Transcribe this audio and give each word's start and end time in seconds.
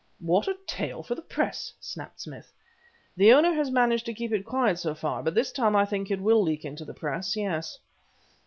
"What 0.19 0.47
a 0.47 0.57
tale 0.65 1.03
for 1.03 1.13
the 1.13 1.21
press!" 1.21 1.73
snapped 1.79 2.21
Smith. 2.21 2.51
"The 3.15 3.31
owner 3.31 3.53
has 3.53 3.69
managed 3.69 4.07
to 4.07 4.15
keep 4.15 4.31
it 4.33 4.43
quiet 4.43 4.79
so 4.79 4.95
far, 4.95 5.21
but 5.21 5.35
this 5.35 5.51
time 5.51 5.75
I 5.75 5.85
think 5.85 6.09
it 6.09 6.21
will 6.21 6.41
leak 6.41 6.65
into 6.65 6.85
the 6.85 6.95
press 6.95 7.35
yes." 7.35 7.77